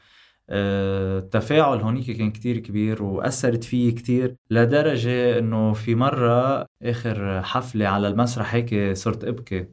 التفاعل 0.52 1.82
هونيك 1.82 2.12
كان 2.12 2.32
كتير 2.32 2.58
كبير 2.58 3.04
وأثرت 3.04 3.64
فيي 3.64 3.92
كتير 3.92 4.36
لدرجة 4.50 5.40
إنه 5.40 5.74
في 5.74 5.96
مرة 5.96 6.66
آخر 6.84 7.42
حفلة 7.44 7.88
على 7.88 8.08
المسرح 8.08 8.54
هيك 8.54 8.98
صرت 8.98 9.24
أبكي. 9.24 9.68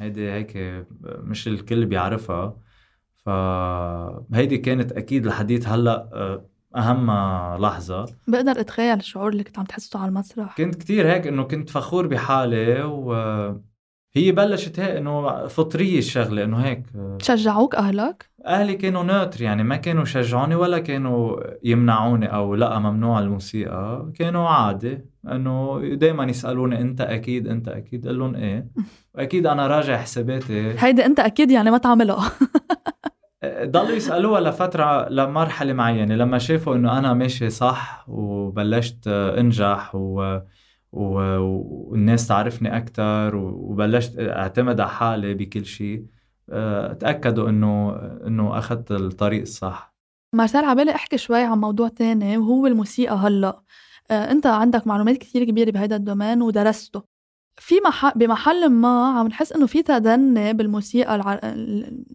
هيدي 0.00 0.30
هيك 0.30 0.84
مش 1.04 1.48
الكل 1.48 1.86
بيعرفها. 1.86 2.56
فهيدي 3.16 4.58
كانت 4.58 4.92
أكيد 4.92 5.26
لحديت 5.26 5.68
هلأ 5.68 6.42
أهم 6.76 7.10
لحظة. 7.62 8.06
بقدر 8.28 8.60
أتخيل 8.60 8.98
الشعور 8.98 9.28
اللي 9.32 9.44
كنت 9.44 9.58
عم 9.58 9.64
تحسه 9.64 9.98
على 9.98 10.08
المسرح. 10.08 10.56
كنت 10.56 10.74
كتير 10.74 11.12
هيك 11.12 11.26
إنه 11.26 11.42
كنت 11.42 11.70
فخور 11.70 12.06
بحالي 12.06 12.82
و 12.82 13.12
هي 14.14 14.32
بلشت 14.32 14.80
هيك 14.80 14.96
إنه 14.96 15.46
فطرية 15.46 15.98
الشغلة 15.98 16.44
إنه 16.44 16.56
هيك 16.56 16.82
شجعوك 17.22 17.74
أهلك؟ 17.74 18.30
أهلي 18.46 18.74
كانوا 18.74 19.02
نوتر 19.02 19.42
يعني 19.42 19.64
ما 19.64 19.76
كانوا 19.76 20.02
يشجعوني 20.02 20.54
ولا 20.54 20.78
كانوا 20.78 21.40
يمنعوني 21.64 22.26
أو 22.34 22.54
لا 22.54 22.78
ممنوع 22.78 23.18
الموسيقى 23.18 24.12
كانوا 24.14 24.48
عادي. 24.48 24.98
إنه 25.28 25.80
دائما 25.94 26.24
يسألوني 26.24 26.80
أنت 26.80 27.00
أكيد 27.00 27.48
أنت 27.48 27.68
أكيد 27.68 28.08
قل 28.08 28.18
لهم 28.18 28.34
إيه. 28.34 28.66
واكيد 29.14 29.46
أنا 29.46 29.66
راجع 29.66 29.96
حساباتي. 29.96 30.74
هيدي 30.78 31.06
أنت 31.06 31.20
أكيد 31.20 31.50
يعني 31.50 31.70
ما 31.70 31.78
تعملها. 31.78 32.32
ضلوا 33.64 33.96
يسألوها 33.96 34.40
لفترة 34.40 35.08
لمرحلة 35.08 35.72
معينة 35.72 36.14
لما 36.14 36.38
شافوا 36.38 36.74
إنه 36.74 36.98
أنا 36.98 37.14
ماشي 37.14 37.50
صح 37.50 38.04
وبلشت 38.08 39.08
أنجح 39.08 39.94
و 39.94 40.38
والناس 40.92 42.26
تعرفني 42.26 42.76
أكثر 42.76 43.36
وبلشت 43.36 44.18
أعتمد 44.18 44.80
على 44.80 44.90
حالي 44.90 45.34
بكل 45.34 45.66
شيء. 45.66 46.06
آه، 46.50 46.92
تأكدوا 46.92 47.48
إنه 47.48 47.96
إنه 48.26 48.58
أخذت 48.58 48.92
الطريق 48.92 49.40
الصح. 49.40 49.94
مارسيل 50.34 50.64
عبالي 50.64 50.94
أحكي 50.94 51.18
شوي 51.18 51.42
عن 51.42 51.58
موضوع 51.58 51.88
تاني 51.88 52.36
وهو 52.36 52.66
الموسيقى 52.66 53.14
هلأ. 53.14 53.62
آه، 54.10 54.30
أنت 54.30 54.46
عندك 54.46 54.86
معلومات 54.86 55.16
كثير 55.16 55.44
كبيرة 55.44 55.70
بهذا 55.70 55.96
الدومين 55.96 56.42
ودرسته. 56.42 57.11
في 57.56 57.74
محل 57.86 58.12
بمحل 58.16 58.68
ما 58.70 59.18
عم 59.18 59.26
نحس 59.26 59.52
إنه 59.52 59.66
في 59.66 59.82
تدني 59.82 60.52
بالموسيقى 60.52 61.14
الع... 61.14 61.40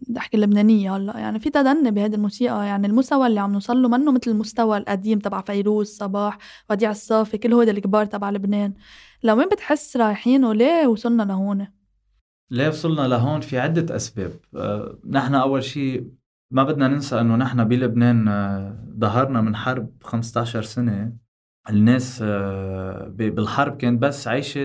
بدي 0.08 0.18
أحكي 0.18 0.36
اللبنانية 0.36 0.96
هلأ 0.96 1.18
يعني 1.18 1.40
في 1.40 1.50
تدني 1.50 1.90
بهذه 1.90 2.14
الموسيقى 2.14 2.66
يعني 2.66 2.86
المستوى 2.86 3.26
اللي 3.26 3.40
عم 3.40 3.52
نوصل 3.52 3.82
له 3.82 3.88
منه 3.88 4.12
مثل 4.12 4.30
المستوى 4.30 4.78
القديم 4.78 5.18
تبع 5.18 5.40
فيروز 5.40 5.86
صباح 5.88 6.38
وديع 6.70 6.90
الصافي 6.90 7.38
كل 7.38 7.52
هول 7.52 7.68
الكبار 7.68 8.04
تبع 8.04 8.30
لبنان. 8.30 8.74
لوين 9.22 9.48
بتحس 9.48 9.96
رايحين 9.96 10.44
وليه 10.44 10.86
وصلنا 10.86 11.22
لهون؟ 11.22 11.66
ليه 12.50 12.68
وصلنا 12.68 13.08
لهون؟ 13.08 13.40
في 13.40 13.58
عدة 13.58 13.96
أسباب. 13.96 14.32
أه 14.56 14.98
نحن 15.10 15.34
أول 15.34 15.64
شيء 15.64 16.06
ما 16.50 16.62
بدنا 16.62 16.88
ننسى 16.88 17.20
أنه 17.20 17.36
نحن 17.36 17.64
بلبنان 17.64 18.28
أه 18.28 18.84
ظهرنا 18.98 19.40
من 19.40 19.56
حرب 19.56 19.90
15 20.02 20.62
سنة. 20.62 21.12
الناس 21.70 22.20
آه، 22.22 23.08
بالحرب 23.08 23.76
كانت 23.76 24.02
بس 24.02 24.28
عايشة 24.28 24.64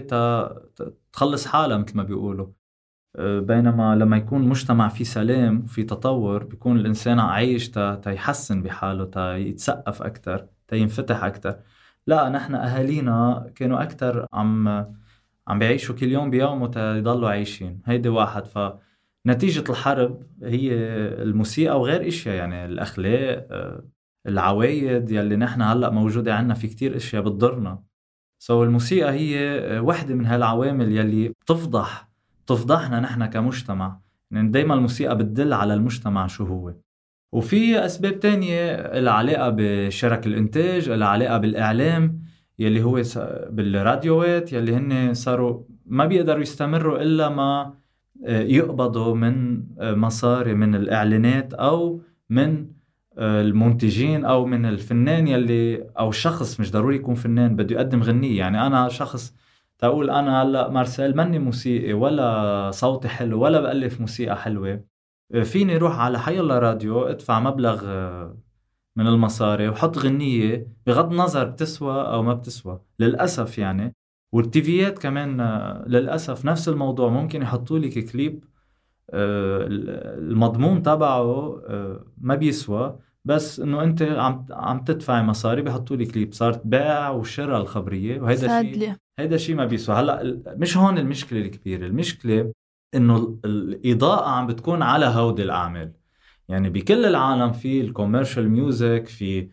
تخلص 1.13 1.45
حالها 1.45 1.77
مثل 1.77 1.98
ما 1.98 2.03
بيقولوا. 2.03 2.48
آه، 3.15 3.39
بينما 3.39 3.95
لما 3.95 4.17
يكون 4.17 4.41
مجتمع 4.50 4.88
فيه 4.89 5.03
سلام 5.03 5.65
في 5.65 5.83
تطور 5.83 6.43
بيكون 6.43 6.77
الإنسان 6.79 7.19
عايش 7.19 7.69
تيحسن 8.03 8.63
بحاله 8.63 9.05
تيتثقف 9.05 10.01
أكثر 10.01 10.48
تينفتح 10.67 11.24
أكثر 11.24 11.60
لا 12.07 12.29
نحن 12.29 12.55
أهالينا 12.55 13.51
كانوا 13.55 13.83
أكثر 13.83 14.27
عم 14.33 14.67
عم 15.48 15.60
بيعيشوا 15.60 15.95
كل 15.95 16.12
يوم 16.12 16.29
بيومه 16.29 16.67
تيضلوا 16.67 17.29
عايشين. 17.29 17.81
هيدي 17.86 18.10
واحد. 18.10 18.45
فنتيجة 19.25 19.72
الحرب 19.72 20.24
هي 20.43 20.74
الموسيقى 21.24 21.79
وغير 21.79 22.07
إشياء 22.07 22.36
يعني 22.36 22.65
الأخلاق 22.65 23.48
آه، 23.51 23.83
العوايد 24.27 25.12
يلي 25.12 25.36
نحن 25.36 25.62
هلأ 25.62 25.89
موجودة 25.89 26.36
عنا 26.36 26.53
في 26.53 26.68
كتير 26.68 26.96
أشياء 26.96 27.22
بتضرنا. 27.24 27.84
سو 28.39 28.63
الموسيقى 28.63 29.12
هي 29.12 29.80
وحدة 29.80 30.15
من 30.15 30.25
هالعوامل 30.25 30.92
يلي 30.92 31.30
بتفضح 31.30 32.10
بتفضحنا 32.46 33.00
نحن 33.00 33.25
كمجتمع. 33.25 34.00
يعني 34.32 34.50
دايما 34.50 34.74
الموسيقى 34.74 35.18
بتدل 35.18 35.53
على 35.53 35.74
المجتمع 35.74 36.27
شو 36.27 36.46
هو. 36.46 36.74
وفي 37.32 37.86
أسباب 37.86 38.20
تانية 38.20 38.75
لها 39.00 39.13
علاقة 39.13 39.56
بشرك 39.58 40.27
الإنتاج 40.27 40.89
لها 40.89 41.08
علاقة 41.08 41.38
بالإعلام 41.38 42.24
يلي 42.60 42.84
هو 42.84 43.01
بالراديوات 43.50 44.53
يلي 44.53 44.75
هن 44.75 45.13
صاروا 45.13 45.63
ما 45.86 46.06
بيقدروا 46.06 46.42
يستمروا 46.42 47.01
إلا 47.01 47.30
ما 47.30 47.74
آه، 48.25 48.42
يقبضوا 48.42 49.15
من 49.15 49.63
آه، 49.80 49.96
مصاري 49.96 50.53
من 50.53 50.75
الإعلانات 50.75 51.53
أو 51.53 52.01
من 52.30 52.68
المنتجين 53.17 54.25
أو 54.25 54.46
من 54.46 54.65
الفنان 54.65 55.27
يلي 55.27 55.84
أو 56.00 56.12
شخص 56.12 56.60
مش 56.60 56.72
ضروري 56.72 56.96
يكون 56.96 57.15
فنان 57.15 57.55
بده 57.55 57.75
يقدم 57.75 58.03
غنية. 58.03 58.38
يعني 58.39 58.67
أنا 58.67 58.89
شخص 58.89 59.36
تقول 59.79 60.10
أنا 60.10 60.41
هلأ 60.43 60.70
مارسيل 60.70 61.15
ماني 61.15 61.39
موسيقي 61.39 61.93
ولا 61.93 62.72
صوتي 62.72 63.08
حلو 63.08 63.41
ولا 63.43 63.62
بألف 63.62 64.01
موسيقى 64.01 64.38
حلوة. 64.38 64.84
فيني 65.43 65.77
روح 65.77 66.00
على 66.00 66.20
حي 66.20 66.39
الله 66.39 66.60
راديو 66.60 67.01
ادفع 67.03 67.39
مبلغ 67.39 67.86
من 68.96 69.08
المصاري 69.08 69.70
وحط 69.70 69.98
غنية 69.98 70.67
بغض 70.88 71.12
النظر 71.12 71.46
بتسوى 71.46 72.01
أو 72.01 72.24
ما 72.24 72.34
بتسوى. 72.34 72.82
للأسف 73.00 73.58
يعني 73.58 73.96
والتيفيات 74.32 75.00
كمان 75.00 75.41
للأسف 75.88 76.46
نفس 76.46 76.70
الموضوع. 76.70 77.10
ممكن 77.10 77.41
يحطوا 77.41 77.79
لك 77.79 78.12
كليب 78.12 78.43
آه، 78.43 78.52
المضمون 79.10 80.81
تبعه 80.81 81.62
آه، 81.67 82.05
ما 82.17 82.36
بيسوى 82.36 83.00
بس 83.25 83.60
إنه 83.60 83.83
أنت 83.83 84.01
عم 84.01 84.45
عم 84.51 84.83
تدفعي 84.83 85.24
مصاري 85.24 85.62
بحطوا 85.62 85.95
لي 85.95 86.05
كليب. 86.05 86.33
صارت 86.33 86.62
بيع 86.67 87.10
وشراء 87.10 87.62
الخبرية 87.62 88.22
وهيدا 88.22 88.48
شيء 88.62 88.93
هيدا 89.19 89.38
شيء 89.38 89.55
ما 89.55 89.65
بيسوى. 89.65 89.95
هلأ 89.95 90.41
مش 90.48 90.77
هون 90.77 90.98
المشكلة 90.98 91.39
الكبيرة. 91.39 91.86
المشكلة 91.86 92.51
إنه 92.95 93.39
الإضاءة 93.45 94.29
عم 94.29 94.48
بتكون 94.48 94.81
على 94.81 95.05
هودي 95.05 95.43
الأعمال. 95.43 95.93
يعني 96.50 96.69
بكل 96.69 97.05
العالم 97.05 97.51
في 97.51 97.81
ال 97.82 97.88
commercial 97.88 98.50
music 98.50 99.08
في 99.07 99.50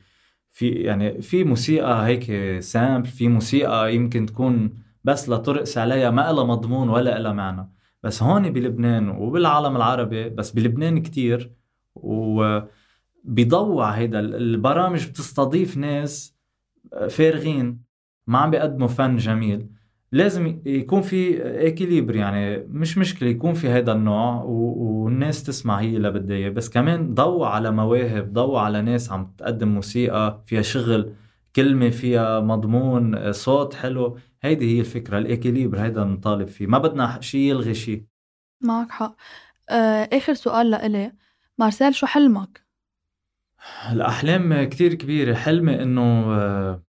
في 0.50 0.68
يعني 0.68 1.22
في 1.22 1.44
موسيقى 1.44 2.06
هيك 2.06 2.60
simple 2.60 3.08
في 3.08 3.28
موسيقى 3.28 3.94
يمكن 3.94 4.26
تكون 4.26 4.74
بس 5.04 5.28
لترقص 5.28 5.78
عليها 5.78 6.10
ما 6.10 6.32
لها 6.32 6.44
مضمون 6.44 6.88
ولا 6.88 7.18
لها 7.18 7.32
معنى. 7.32 7.79
بس 8.02 8.22
هون 8.22 8.50
بلبنان 8.50 9.08
وبالعالم 9.08 9.76
العربي 9.76 10.28
بس 10.28 10.50
بلبنان 10.50 11.02
كتير 11.02 11.52
وبيضوا 11.94 13.90
هيدا، 13.90 14.20
البرامج 14.20 15.08
بتستضيف 15.08 15.76
ناس 15.76 16.36
فارغين 17.10 17.82
ما 18.26 18.38
عم 18.38 18.50
بيقدموا 18.50 18.88
فن 18.88 19.16
جميل. 19.16 19.68
لازم 20.12 20.60
يكون 20.66 21.02
في 21.02 21.42
équilibre 21.68 22.16
يعني 22.16 22.58
مش 22.58 22.98
مشكلة 22.98 23.28
يكون 23.28 23.54
في 23.54 23.68
هذا 23.68 23.92
النوع 23.92 24.42
والناس 24.42 25.42
تسمع 25.44 25.80
هي 25.80 25.96
اللي 25.96 26.10
بدها 26.10 26.36
إياه. 26.36 26.50
بس 26.50 26.70
كمان 26.70 27.14
ضوء 27.14 27.44
على 27.44 27.70
مواهب 27.70 28.32
ضوء 28.32 28.58
على 28.58 28.82
ناس 28.82 29.12
عم 29.12 29.32
تقدم 29.38 29.68
موسيقى 29.68 30.42
فيها 30.46 30.62
شغل 30.62 31.12
كلمة 31.56 31.90
فيها 31.90 32.40
مضمون 32.40 33.32
صوت 33.32 33.74
حلو. 33.74 34.16
هيدي 34.42 34.76
هي 34.76 34.80
الفكرة 34.80 35.18
الإكيليبر 35.18 35.80
هيدا 35.80 36.04
نطالب 36.04 36.48
فيه. 36.48 36.66
ما 36.66 36.78
بدنا 36.78 37.20
شيء 37.20 37.40
يلغي 37.40 37.74
شيء 37.74 38.04
معك 38.60 38.90
حق. 38.90 39.16
آه، 39.70 40.08
آخر 40.12 40.34
سؤال 40.34 40.70
لإلي. 40.70 41.12
مارسيل 41.58 41.94
شو 41.94 42.06
حلمك؟ 42.06 42.64
الأحلام 43.92 44.64
كتير 44.64 44.94
كبيرة. 44.94 45.34
حلمي 45.34 45.82
إنه 45.82 46.34
آه، 46.34 46.82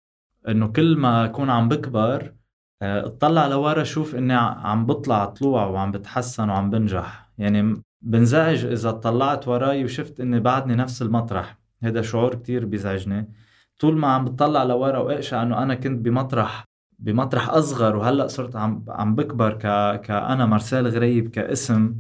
إنه 0.48 0.68
كل 0.68 0.98
ما 0.98 1.26
أكون 1.26 1.50
عم 1.50 1.70
بكبر 1.70 2.36
آه، 2.82 3.06
أطلع 3.06 3.48
لورا 3.48 3.84
شوف 3.84 4.16
إني 4.16 4.34
عم 4.34 4.86
بطلع 4.86 5.26
طلوع 5.26 5.66
وعم 5.66 5.92
بتحسن 5.92 6.50
وعم 6.50 6.70
بنجح. 6.70 7.32
يعني 7.38 7.84
بنزعج 8.02 8.66
إذا 8.66 8.92
طلعت 8.92 9.48
وراي 9.48 9.84
وشفت 9.84 10.20
إني 10.20 10.40
بعدني 10.40 10.76
نفس 10.76 11.02
المطرح. 11.02 11.58
هذا 11.84 12.02
شعور 12.02 12.36
كتير 12.36 12.66
بيزعجني. 12.66 13.34
طول 13.80 13.98
ما 13.98 14.08
عم 14.08 14.26
بطلع 14.26 14.64
لورا 14.64 14.98
وأقشع 14.98 15.44
إنه 15.44 15.64
أنا 15.64 15.76
كنت 15.76 16.06
بمطرح 16.06 16.69
بمطرح 17.00 17.50
أصغر 17.50 17.96
وهلأ 17.96 18.28
صرت 18.28 18.56
عم 18.56 18.86
عم 18.90 19.16
بكبر 19.16 19.54
ك 19.54 19.62
كأنا 20.02 20.46
مارسيل 20.46 20.88
غريب 20.88 21.30
كاسم 21.30 21.96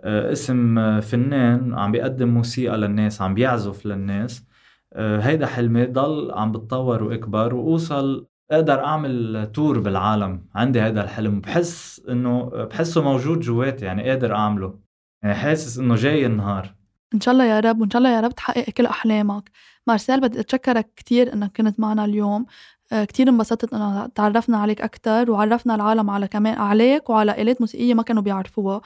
آه، 0.00 0.32
اسم 0.32 1.00
فنان 1.00 1.74
عم 1.74 1.92
بيقدم 1.92 2.28
موسيقى 2.28 2.76
للناس 2.76 3.22
عم 3.22 3.34
بيعزف 3.34 3.86
للناس. 3.86 4.44
آه، 4.92 5.20
هيدا 5.20 5.46
حلمي 5.46 5.86
ضل 5.86 6.32
عم 6.34 6.52
بتطور 6.52 7.02
وأكبر 7.02 7.54
وأوصل 7.54 8.26
أقدر 8.50 8.84
أعمل 8.84 9.46
تور 9.54 9.78
بالعالم. 9.78 10.46
عندي 10.54 10.80
هذا 10.80 11.04
الحلم 11.04 11.40
بحس 11.40 12.02
إنه 12.08 12.44
بحسه 12.44 13.02
موجود 13.02 13.40
جواتي 13.40 13.84
يعني 13.84 14.10
قادر 14.10 14.34
أعمله. 14.34 14.78
يعني 15.22 15.34
حاسس 15.34 15.78
إنه 15.78 15.94
جاي 15.94 16.26
النهار. 16.26 16.74
إن 17.14 17.20
شاء 17.20 17.32
الله 17.32 17.44
يا 17.44 17.60
رب 17.60 17.80
وإن 17.80 17.90
شاء 17.90 17.98
الله 18.02 18.14
يا 18.16 18.20
رب 18.20 18.34
تحقق 18.34 18.70
كل 18.70 18.86
أحلامك. 18.86 19.50
مارسيل 19.86 20.20
بدي 20.20 20.40
أتشكرك 20.40 20.92
كثير 20.96 21.32
إنك 21.32 21.56
كنت 21.56 21.80
معنا 21.80 22.04
اليوم. 22.04 22.42
آه، 22.42 22.46
كتير 22.92 23.28
انبسطت 23.28 23.74
انه 23.74 24.06
تعرفنا 24.06 24.58
عليك 24.58 24.80
أكثر 24.80 25.30
وعرفنا 25.30 25.74
العالم 25.74 26.10
على 26.10 26.28
كمان 26.28 26.58
عليك 26.58 27.10
وعلى 27.10 27.42
آلات 27.42 27.60
موسيقية 27.60 27.94
ما 27.94 28.02
كانوا 28.02 28.22
بيعرفوها. 28.22 28.80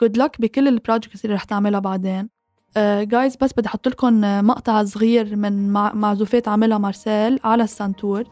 good 0.00 0.16
luck 0.16 0.40
بكل 0.40 0.68
ال 0.68 0.74
projects 0.74 1.24
اللي 1.24 1.36
رح 1.36 1.44
تعملها 1.44 1.80
بعدين. 1.80 2.28
جايز 2.76 3.34
uh, 3.34 3.38
بس 3.40 3.52
بدي 3.52 3.68
أحط 3.68 3.88
لكم 3.88 4.20
مقطع 4.46 4.84
صغير 4.84 5.36
من 5.36 5.72
معزوفات 5.72 6.48
عملها 6.48 6.78
مارسيل 6.78 7.40
على 7.44 7.64
السانتور. 7.64 8.24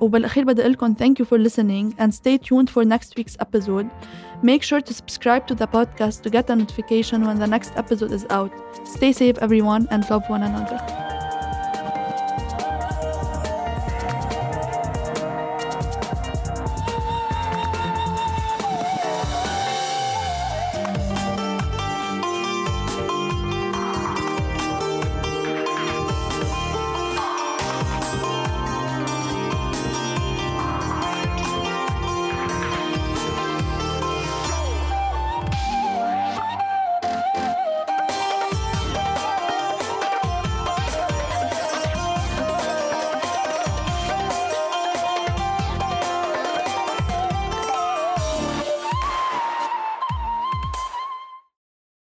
وبالأخير 0.00 0.44
بدي 0.44 0.60
أقول 0.60 0.72
لكم 0.72 0.94
thank 0.94 1.22
you 1.22 1.24
for 1.24 1.38
listening 1.38 2.00
and 2.00 2.14
stay 2.14 2.38
tuned 2.38 2.70
for 2.70 2.84
next 2.84 3.18
week's 3.18 3.36
episode. 3.40 3.86
Make 4.42 4.62
sure 4.62 4.80
to 4.80 4.92
subscribe 4.94 5.46
to 5.48 5.54
the 5.54 5.66
podcast 5.66 6.22
to 6.22 6.30
get 6.30 6.50
a 6.50 6.56
notification 6.56 7.18
when 7.26 7.38
the 7.38 7.50
next 7.56 7.72
episode 7.76 8.12
is 8.12 8.24
out. 8.30 8.52
Stay 8.96 9.12
safe 9.12 9.36
everyone 9.46 9.88
and 9.90 10.08
love 10.10 10.24
one 10.28 10.42
another. 10.42 11.17